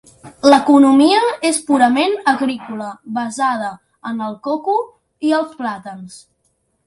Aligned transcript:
L'economia 0.51 1.17
és 1.49 1.59
purament 1.67 2.15
agrícola, 2.31 2.87
basada 3.19 3.69
en 4.13 4.25
el 4.29 4.35
coco 4.49 4.79
i 5.29 5.35
els 5.41 5.55
plàtans. 5.61 6.19